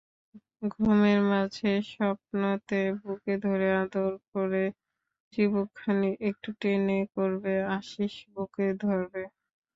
ঘুমের 0.73 1.19
মাঝে 1.31 1.71
স্বপনেতে 1.91 2.79
বুকে 2.99 3.33
ধরে 3.45 3.67
আদর 3.81 4.11
করেচিবুকখানি 4.31 5.69
একটু 6.29 6.49
টেনে 6.61 6.99
করবে 7.15 7.53
আশিস 7.77 8.13
বুকে 8.33 8.67
ধরে। 8.81 9.23